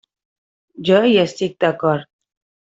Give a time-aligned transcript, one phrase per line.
[0.89, 2.11] Jo hi estic d'acord.